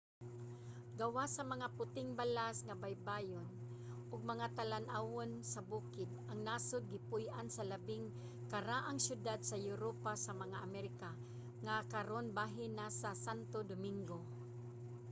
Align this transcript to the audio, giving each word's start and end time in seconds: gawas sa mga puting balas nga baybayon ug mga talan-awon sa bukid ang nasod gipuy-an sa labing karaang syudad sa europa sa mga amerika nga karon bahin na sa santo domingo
gawas 0.99 1.29
sa 1.37 1.43
mga 1.53 1.67
puting 1.77 2.09
balas 2.19 2.57
nga 2.67 2.75
baybayon 2.83 3.47
ug 4.11 4.29
mga 4.31 4.47
talan-awon 4.57 5.31
sa 5.53 5.59
bukid 5.71 6.09
ang 6.29 6.39
nasod 6.47 6.83
gipuy-an 6.93 7.47
sa 7.55 7.63
labing 7.71 8.05
karaang 8.51 8.99
syudad 9.07 9.39
sa 9.49 9.57
europa 9.69 10.11
sa 10.25 10.31
mga 10.41 10.57
amerika 10.67 11.09
nga 11.65 11.75
karon 11.93 12.27
bahin 12.39 12.73
na 12.77 12.87
sa 12.99 13.09
santo 13.25 13.59
domingo 13.71 14.19